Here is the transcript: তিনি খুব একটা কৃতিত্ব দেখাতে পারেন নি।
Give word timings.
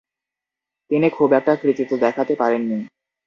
তিনি 0.91 1.07
খুব 1.09 1.29
একটা 1.33 1.53
কৃতিত্ব 1.55 1.93
দেখাতে 1.97 2.33
পারেন 2.35 2.61
নি। 2.61 2.79